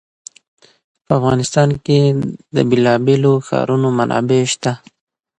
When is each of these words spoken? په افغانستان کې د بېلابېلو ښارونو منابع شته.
په 1.05 1.11
افغانستان 1.19 1.69
کې 1.85 1.99
د 2.55 2.57
بېلابېلو 2.69 3.33
ښارونو 3.47 3.87
منابع 3.99 4.41
شته. 4.53 4.71